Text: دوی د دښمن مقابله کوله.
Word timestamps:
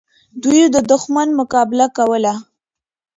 دوی 0.43 0.61
د 0.75 0.77
دښمن 0.91 1.29
مقابله 1.39 1.87
کوله. 1.97 2.33